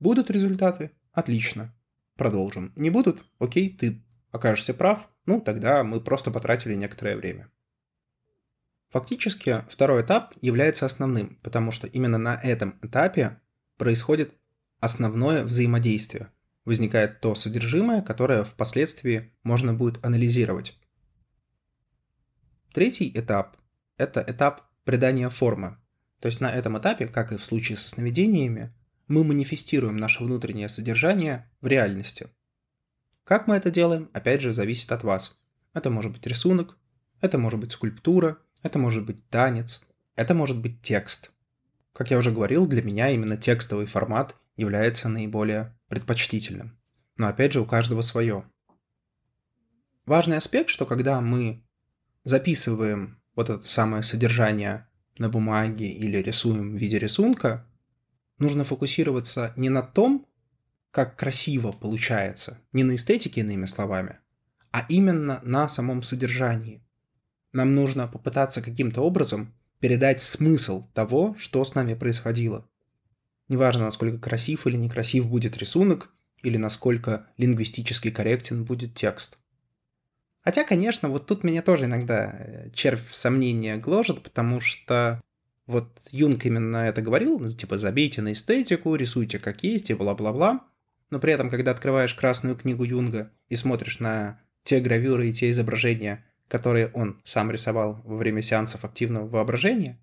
Будут 0.00 0.30
результаты? 0.30 0.92
Отлично. 1.12 1.74
Продолжим. 2.16 2.72
Не 2.76 2.90
будут? 2.90 3.24
Окей, 3.38 3.76
ты 3.76 4.04
окажешься 4.30 4.74
прав. 4.74 5.08
Ну, 5.26 5.40
тогда 5.40 5.84
мы 5.84 6.00
просто 6.00 6.30
потратили 6.30 6.74
некоторое 6.74 7.16
время. 7.16 7.50
Фактически, 8.90 9.64
второй 9.68 10.02
этап 10.02 10.34
является 10.40 10.86
основным, 10.86 11.38
потому 11.42 11.70
что 11.72 11.86
именно 11.86 12.16
на 12.16 12.34
этом 12.34 12.78
этапе 12.82 13.38
происходит 13.76 14.34
основное 14.80 15.44
взаимодействие. 15.44 16.32
Возникает 16.64 17.20
то 17.20 17.34
содержимое, 17.34 18.02
которое 18.02 18.44
впоследствии 18.44 19.32
можно 19.42 19.74
будет 19.74 20.04
анализировать. 20.04 20.78
Третий 22.72 23.10
этап– 23.14 23.56
это 23.96 24.24
этап 24.26 24.62
придания 24.84 25.28
формы. 25.28 25.78
То 26.20 26.26
есть 26.26 26.40
на 26.40 26.52
этом 26.52 26.78
этапе, 26.78 27.06
как 27.08 27.32
и 27.32 27.36
в 27.36 27.44
случае 27.44 27.76
со 27.76 27.88
сновидениями, 27.88 28.72
мы 29.08 29.24
манифестируем 29.24 29.96
наше 29.96 30.22
внутреннее 30.22 30.68
содержание 30.68 31.50
в 31.60 31.66
реальности. 31.66 32.28
Как 33.24 33.46
мы 33.46 33.56
это 33.56 33.70
делаем, 33.70 34.10
опять 34.12 34.40
же, 34.40 34.52
зависит 34.52 34.92
от 34.92 35.02
вас. 35.02 35.38
Это 35.74 35.90
может 35.90 36.12
быть 36.12 36.26
рисунок, 36.26 36.78
это 37.20 37.38
может 37.38 37.58
быть 37.58 37.72
скульптура, 37.72 38.38
это 38.62 38.78
может 38.78 39.04
быть 39.04 39.26
танец, 39.28 39.86
это 40.14 40.34
может 40.34 40.60
быть 40.60 40.80
текст. 40.82 41.30
Как 41.92 42.10
я 42.10 42.18
уже 42.18 42.30
говорил, 42.30 42.66
для 42.66 42.82
меня 42.82 43.10
именно 43.10 43.36
текстовый 43.36 43.86
формат 43.86 44.36
является 44.56 45.08
наиболее 45.08 45.76
предпочтительным. 45.88 46.78
Но 47.16 47.28
опять 47.28 47.52
же, 47.52 47.60
у 47.60 47.66
каждого 47.66 48.02
свое. 48.02 48.44
Важный 50.06 50.36
аспект, 50.36 50.70
что 50.70 50.86
когда 50.86 51.20
мы 51.20 51.64
записываем 52.24 53.20
вот 53.34 53.50
это 53.50 53.66
самое 53.66 54.02
содержание 54.02 54.88
на 55.18 55.28
бумаге 55.28 55.86
или 55.86 56.16
рисуем 56.18 56.74
в 56.74 56.78
виде 56.78 56.98
рисунка, 56.98 57.66
нужно 58.38 58.64
фокусироваться 58.64 59.52
не 59.56 59.68
на 59.68 59.82
том, 59.82 60.26
как 60.90 61.16
красиво 61.16 61.72
получается, 61.72 62.58
не 62.72 62.84
на 62.84 62.96
эстетике, 62.96 63.42
иными 63.42 63.66
словами, 63.66 64.18
а 64.70 64.86
именно 64.88 65.40
на 65.42 65.68
самом 65.68 66.02
содержании. 66.02 66.82
Нам 67.52 67.74
нужно 67.74 68.08
попытаться 68.08 68.62
каким-то 68.62 69.02
образом 69.02 69.54
передать 69.80 70.20
смысл 70.20 70.84
того, 70.92 71.36
что 71.38 71.64
с 71.64 71.74
нами 71.74 71.94
происходило. 71.94 72.68
Неважно, 73.48 73.84
насколько 73.84 74.18
красив 74.18 74.66
или 74.66 74.76
некрасив 74.76 75.26
будет 75.26 75.56
рисунок, 75.56 76.12
или 76.42 76.56
насколько 76.56 77.26
лингвистически 77.36 78.10
корректен 78.10 78.64
будет 78.64 78.94
текст. 78.94 79.38
Хотя, 80.42 80.64
конечно, 80.64 81.08
вот 81.08 81.26
тут 81.26 81.44
меня 81.44 81.62
тоже 81.62 81.86
иногда 81.86 82.30
э, 82.30 82.70
червь 82.72 83.12
сомнения 83.12 83.76
гложет, 83.76 84.22
потому 84.22 84.60
что 84.60 85.20
вот 85.68 86.00
Юнг 86.12 86.46
именно 86.46 86.78
это 86.78 87.02
говорил, 87.02 87.38
ну, 87.38 87.50
типа 87.50 87.78
забейте 87.78 88.22
на 88.22 88.32
эстетику, 88.32 88.94
рисуйте 88.94 89.38
как 89.38 89.62
есть 89.62 89.90
и 89.90 89.94
бла-бла-бла. 89.94 90.64
Но 91.10 91.20
при 91.20 91.34
этом, 91.34 91.50
когда 91.50 91.72
открываешь 91.72 92.14
красную 92.14 92.56
книгу 92.56 92.84
Юнга 92.84 93.30
и 93.50 93.54
смотришь 93.54 94.00
на 94.00 94.40
те 94.62 94.80
гравюры 94.80 95.28
и 95.28 95.32
те 95.32 95.50
изображения, 95.50 96.24
которые 96.48 96.88
он 96.88 97.20
сам 97.22 97.50
рисовал 97.50 98.00
во 98.04 98.16
время 98.16 98.40
сеансов 98.40 98.86
активного 98.86 99.28
воображения, 99.28 100.00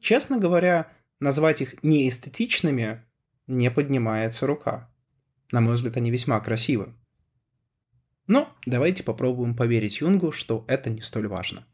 честно 0.00 0.38
говоря, 0.38 0.90
назвать 1.20 1.60
их 1.60 1.82
неэстетичными 1.82 3.04
не 3.46 3.70
поднимается 3.70 4.46
рука. 4.46 4.90
На 5.50 5.60
мой 5.60 5.74
взгляд, 5.74 5.98
они 5.98 6.10
весьма 6.10 6.40
красивы. 6.40 6.94
Но 8.26 8.48
давайте 8.64 9.02
попробуем 9.02 9.54
поверить 9.54 10.00
Юнгу, 10.00 10.32
что 10.32 10.64
это 10.68 10.88
не 10.88 11.02
столь 11.02 11.28
важно. 11.28 11.66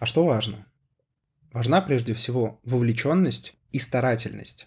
А 0.00 0.06
что 0.06 0.24
важно? 0.24 0.67
Важна 1.52 1.80
прежде 1.80 2.14
всего 2.14 2.60
вовлеченность 2.64 3.54
и 3.70 3.78
старательность. 3.78 4.66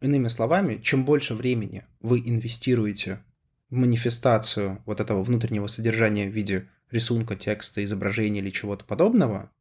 Иными 0.00 0.28
словами, 0.28 0.76
чем 0.76 1.04
больше 1.04 1.34
времени 1.34 1.84
вы 2.00 2.20
инвестируете 2.20 3.22
в 3.68 3.76
манифестацию 3.76 4.82
вот 4.86 5.00
этого 5.00 5.22
внутреннего 5.22 5.68
содержания 5.68 6.28
в 6.28 6.32
виде 6.32 6.68
рисунка, 6.90 7.36
текста, 7.36 7.84
изображения 7.84 8.40
или 8.40 8.50
чего-то 8.50 8.84
подобного, 8.84 9.52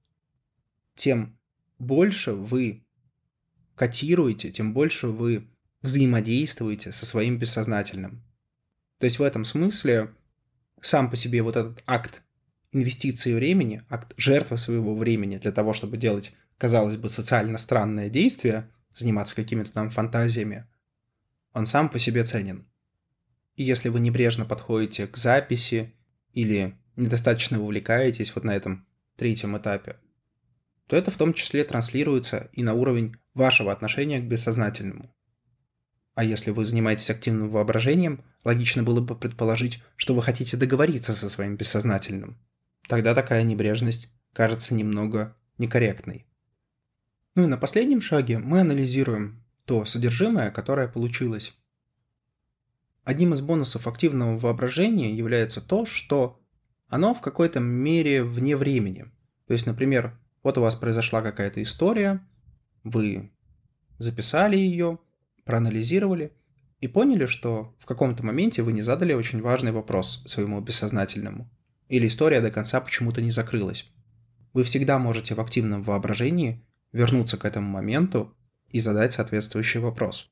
тем 0.96 1.38
больше 1.78 2.34
вы 2.34 2.86
котируете, 3.76 4.52
тем 4.52 4.74
больше 4.74 5.08
вы 5.08 5.48
взаимодействуете 5.82 6.92
со 6.92 7.06
своим 7.06 7.38
бессознательным. 7.38 8.24
То 8.98 9.06
есть 9.06 9.20
в 9.20 9.24
этом 9.24 9.46
смысле 9.46 10.14
сам 10.82 11.10
по 11.10 11.16
себе 11.16 11.42
вот 11.42 11.56
этот 11.56 11.84
акт 11.86 12.22
инвестиции 12.72 13.34
времени, 13.34 13.84
акт 13.90 14.14
жертвы 14.18 14.58
своего 14.58 14.96
времени 14.96 15.38
для 15.38 15.52
того, 15.52 15.74
чтобы 15.74 15.98
делать, 15.98 16.34
казалось 16.58 16.98
бы, 16.98 17.10
социально 17.10 17.58
странное 17.58 18.10
действие, 18.10 18.70
заниматься 18.94 19.36
какими-то 19.36 19.72
там 19.72 19.90
фантазиями, 19.90 20.66
он 21.54 21.66
сам 21.66 21.90
по 21.90 22.00
себе 22.00 22.24
ценен. 22.24 22.68
И 23.56 23.64
если 23.64 23.90
вы 23.90 24.00
небрежно 24.00 24.46
подходите 24.46 25.08
к 25.08 25.18
записи 25.18 25.94
или 26.34 26.78
недостаточно 26.96 27.60
вовлекаетесь 27.60 28.34
вот 28.36 28.44
на 28.44 28.56
этом 28.56 28.88
третьем 29.16 29.58
этапе, 29.58 29.98
то 30.88 30.96
это 30.96 31.12
в 31.12 31.18
том 31.18 31.34
числе 31.34 31.64
транслируется 31.64 32.50
и 32.54 32.64
на 32.64 32.74
уровень 32.74 33.16
вашего 33.34 33.72
отношения 33.72 34.20
к 34.20 34.28
бессознательному. 34.28 35.14
А 36.16 36.24
если 36.24 36.52
вы 36.52 36.66
занимаетесь 36.66 37.10
активным 37.10 37.50
воображением, 37.50 38.24
логично 38.44 38.84
было 38.84 39.00
бы 39.00 39.16
предположить, 39.16 39.82
что 39.96 40.14
вы 40.14 40.22
хотите 40.22 40.58
договориться 40.58 41.14
со 41.14 41.30
своим 41.30 41.56
бессознательным. 41.56 42.38
Тогда 42.90 43.14
такая 43.14 43.44
небрежность 43.44 44.10
кажется 44.34 44.74
немного 44.74 45.38
некорректной. 45.60 46.26
Ну 47.36 47.44
и 47.44 47.46
на 47.46 47.56
последнем 47.56 48.02
шаге 48.02 48.40
мы 48.40 48.62
анализируем 48.62 49.46
то 49.66 49.86
содержимое, 49.86 50.50
которое 50.50 50.88
получилось. 50.88 51.54
Одним 53.04 53.36
из 53.36 53.42
бонусов 53.42 53.86
активного 53.86 54.40
воображения 54.40 55.14
является 55.14 55.62
то, 55.62 55.86
что 55.86 56.42
оно 56.88 57.14
в 57.14 57.22
какой-то 57.22 57.60
мере 57.60 58.24
вне 58.24 58.58
времени. 58.58 59.06
То 59.46 59.54
есть, 59.54 59.68
например, 59.68 60.20
вот 60.42 60.58
у 60.58 60.62
вас 60.62 60.74
произошла 60.74 61.22
какая-то 61.22 61.62
история, 61.62 62.28
вы 62.84 63.32
записали 64.00 64.58
ее, 64.58 64.98
проанализировали 65.46 66.34
и 66.82 66.88
поняли, 66.88 67.28
что 67.28 67.76
в 67.78 67.86
каком-то 67.86 68.26
моменте 68.26 68.64
вы 68.64 68.74
не 68.74 68.82
задали 68.82 69.14
очень 69.14 69.44
важный 69.44 69.74
вопрос 69.74 70.24
своему 70.26 70.60
бессознательному. 70.60 71.48
Или 71.90 72.08
история 72.08 72.40
до 72.40 72.52
конца 72.52 72.80
почему-то 72.80 73.22
не 73.22 73.32
закрылась. 73.32 73.92
Вы 74.54 74.64
всегда 74.64 74.98
можете 74.98 75.36
в 75.36 75.42
активном 75.42 75.84
воображении 75.84 76.66
вернуться 76.92 77.38
к 77.38 77.46
этому 77.46 77.70
моменту 77.70 78.36
и 78.70 78.80
задать 78.80 79.14
соответствующий 79.14 79.80
вопрос. 79.80 80.32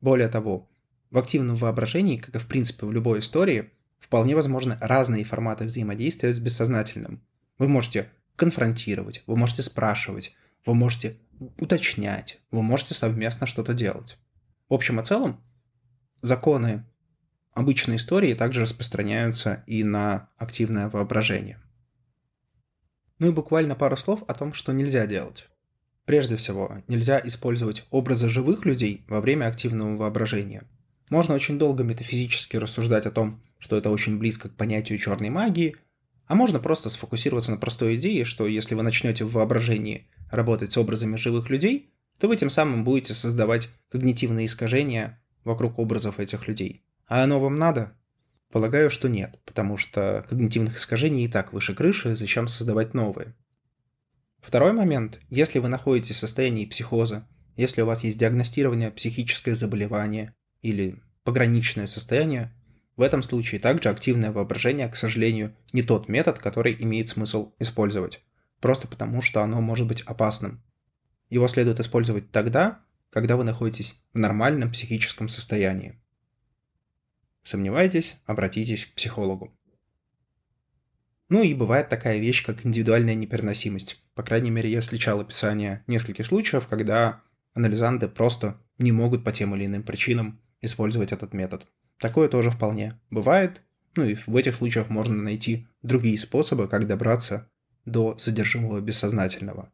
Более 0.00 0.28
того, 0.28 0.68
в 1.10 1.18
активном 1.18 1.56
воображении, 1.56 2.16
как 2.16 2.34
и 2.34 2.38
в 2.38 2.46
принципе 2.46 2.86
в 2.86 2.92
любой 2.92 3.20
истории, 3.20 3.70
вполне 3.98 4.34
возможны 4.34 4.76
разные 4.80 5.24
форматы 5.24 5.64
взаимодействия 5.64 6.32
с 6.32 6.38
бессознательным. 6.38 7.22
Вы 7.58 7.68
можете 7.68 8.10
конфронтировать, 8.34 9.22
вы 9.26 9.36
можете 9.36 9.62
спрашивать, 9.62 10.34
вы 10.64 10.74
можете 10.74 11.16
уточнять, 11.58 12.40
вы 12.50 12.62
можете 12.62 12.94
совместно 12.94 13.46
что-то 13.46 13.72
делать. 13.72 14.18
В 14.68 14.74
общем 14.74 15.00
и 15.00 15.04
целом, 15.04 15.40
законы 16.22 16.84
обычной 17.56 17.96
истории 17.96 18.34
также 18.34 18.60
распространяются 18.60 19.64
и 19.66 19.82
на 19.82 20.28
активное 20.36 20.90
воображение. 20.90 21.58
Ну 23.18 23.28
и 23.28 23.32
буквально 23.32 23.74
пару 23.74 23.96
слов 23.96 24.22
о 24.28 24.34
том, 24.34 24.52
что 24.52 24.72
нельзя 24.72 25.06
делать. 25.06 25.48
Прежде 26.04 26.36
всего, 26.36 26.82
нельзя 26.86 27.18
использовать 27.24 27.86
образы 27.90 28.28
живых 28.28 28.66
людей 28.66 29.04
во 29.08 29.22
время 29.22 29.46
активного 29.46 29.96
воображения. 29.96 30.64
Можно 31.08 31.34
очень 31.34 31.58
долго 31.58 31.82
метафизически 31.82 32.58
рассуждать 32.58 33.06
о 33.06 33.10
том, 33.10 33.42
что 33.58 33.78
это 33.78 33.90
очень 33.90 34.18
близко 34.18 34.50
к 34.50 34.54
понятию 34.54 34.98
черной 34.98 35.30
магии, 35.30 35.76
А 36.28 36.34
можно 36.34 36.58
просто 36.58 36.90
сфокусироваться 36.90 37.52
на 37.52 37.56
простой 37.56 37.96
идее, 37.96 38.24
что 38.24 38.48
если 38.48 38.74
вы 38.74 38.82
начнете 38.82 39.24
в 39.24 39.32
воображении 39.32 40.08
работать 40.30 40.72
с 40.72 40.76
образами 40.76 41.14
живых 41.16 41.50
людей, 41.50 41.94
то 42.18 42.26
вы 42.26 42.36
тем 42.36 42.50
самым 42.50 42.82
будете 42.82 43.14
создавать 43.14 43.68
когнитивные 43.90 44.46
искажения 44.46 45.22
вокруг 45.44 45.78
образов 45.78 46.18
этих 46.18 46.48
людей. 46.48 46.82
А 47.06 47.22
оно 47.22 47.40
вам 47.40 47.58
надо? 47.58 47.96
Полагаю, 48.50 48.90
что 48.90 49.08
нет, 49.08 49.40
потому 49.44 49.76
что 49.76 50.24
когнитивных 50.28 50.76
искажений 50.76 51.24
и 51.24 51.28
так 51.28 51.52
выше 51.52 51.74
крыши, 51.74 52.16
зачем 52.16 52.48
создавать 52.48 52.94
новые. 52.94 53.34
Второй 54.40 54.72
момент. 54.72 55.20
Если 55.28 55.58
вы 55.58 55.68
находитесь 55.68 56.16
в 56.16 56.20
состоянии 56.20 56.66
психоза, 56.66 57.28
если 57.56 57.82
у 57.82 57.86
вас 57.86 58.04
есть 58.04 58.18
диагностирование 58.18 58.90
психическое 58.90 59.54
заболевание 59.54 60.34
или 60.62 61.02
пограничное 61.24 61.86
состояние, 61.86 62.52
в 62.96 63.02
этом 63.02 63.22
случае 63.22 63.60
также 63.60 63.88
активное 63.88 64.30
воображение, 64.30 64.88
к 64.88 64.96
сожалению, 64.96 65.54
не 65.72 65.82
тот 65.82 66.08
метод, 66.08 66.38
который 66.38 66.76
имеет 66.80 67.08
смысл 67.08 67.52
использовать, 67.58 68.22
просто 68.60 68.88
потому 68.88 69.20
что 69.20 69.42
оно 69.42 69.60
может 69.60 69.86
быть 69.86 70.02
опасным. 70.02 70.62
Его 71.28 71.48
следует 71.48 71.80
использовать 71.80 72.30
тогда, 72.30 72.80
когда 73.10 73.36
вы 73.36 73.44
находитесь 73.44 74.00
в 74.14 74.18
нормальном 74.18 74.70
психическом 74.70 75.28
состоянии. 75.28 76.00
Сомневаетесь? 77.46 78.16
Обратитесь 78.26 78.86
к 78.86 78.94
психологу. 78.94 79.56
Ну 81.28 81.44
и 81.44 81.54
бывает 81.54 81.88
такая 81.88 82.18
вещь, 82.18 82.44
как 82.44 82.66
индивидуальная 82.66 83.14
непереносимость. 83.14 84.02
По 84.14 84.24
крайней 84.24 84.50
мере, 84.50 84.68
я 84.68 84.80
встречал 84.80 85.20
описание 85.20 85.84
нескольких 85.86 86.26
случаев, 86.26 86.66
когда 86.66 87.22
анализанты 87.54 88.08
просто 88.08 88.60
не 88.78 88.90
могут 88.90 89.22
по 89.22 89.30
тем 89.30 89.54
или 89.54 89.64
иным 89.66 89.84
причинам 89.84 90.40
использовать 90.60 91.12
этот 91.12 91.34
метод. 91.34 91.68
Такое 91.98 92.28
тоже 92.28 92.50
вполне 92.50 93.00
бывает, 93.10 93.62
ну 93.94 94.04
и 94.04 94.16
в 94.16 94.34
этих 94.34 94.56
случаях 94.56 94.90
можно 94.90 95.14
найти 95.14 95.68
другие 95.82 96.18
способы, 96.18 96.66
как 96.66 96.88
добраться 96.88 97.48
до 97.84 98.18
содержимого 98.18 98.80
бессознательного. 98.80 99.72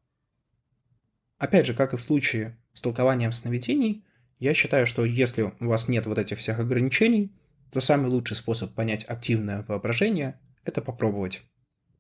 Опять 1.39 1.67
же, 1.67 1.73
как 1.73 1.95
и 1.95 1.97
в 1.97 2.03
случае 2.03 2.59
с 2.75 2.83
толкованием 2.83 3.33
сновидений, 3.33 4.05
я 4.39 4.53
считаю, 4.53 4.87
что 4.87 5.07
если 5.07 5.55
у 5.59 5.67
вас 5.67 5.89
нет 5.89 6.05
вот 6.07 6.19
этих 6.19 6.39
всех 6.39 6.59
ограничений, 6.59 7.33
то 7.73 7.81
самый 7.81 8.11
лучший 8.11 8.37
способ 8.37 8.75
понять 8.75 9.05
активное 9.09 9.65
воображение– 9.67 10.39
это 10.65 10.83
попробовать. 10.83 11.43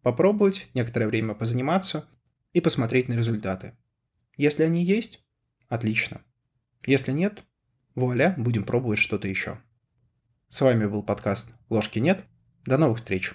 Попробовать, 0.02 0.68
некоторое 0.74 1.06
время 1.06 1.32
позаниматься 1.34 2.06
и 2.52 2.60
посмотреть 2.60 3.08
на 3.08 3.14
результаты. 3.14 3.72
Если 4.36 4.64
они 4.64 4.84
есть, 4.84 5.24
отлично. 5.68 6.20
Если 6.84 7.12
нет, 7.12 7.42
вуаля, 7.94 8.34
будем 8.36 8.64
пробовать 8.64 8.98
что-то 8.98 9.28
еще. 9.28 9.60
С 10.50 10.60
вами 10.60 10.84
был 10.84 11.02
подкаст 11.02 11.50
«Ложки 11.70 11.98
нет». 11.98 12.24
До 12.66 12.76
новых 12.76 12.98
встреч! 12.98 13.32